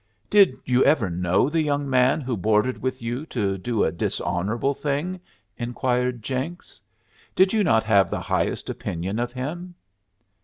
"Did 0.31 0.57
you 0.65 0.83
ever 0.83 1.11
know 1.11 1.47
the 1.47 1.61
young 1.61 1.87
man 1.87 2.21
who 2.21 2.35
boarded 2.35 2.81
with 2.81 3.03
you 3.03 3.23
to 3.27 3.59
do 3.59 3.83
a 3.83 3.91
dishonorable 3.91 4.73
thing?" 4.73 5.19
inquired 5.59 6.23
Jenks. 6.23 6.81
"Did 7.35 7.53
you 7.53 7.63
not 7.63 7.83
have 7.83 8.09
the 8.09 8.19
highest 8.21 8.67
opinion 8.67 9.19
of 9.19 9.31
him?" 9.31 9.75